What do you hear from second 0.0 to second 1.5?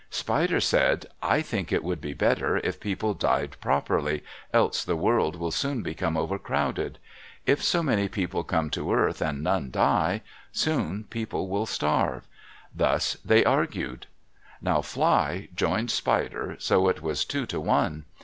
Spider said, "I